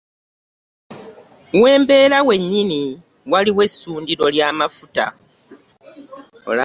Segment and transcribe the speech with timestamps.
[1.61, 2.81] We mbeera wennyini
[3.31, 5.05] waliwo essundiro ly'amafuta.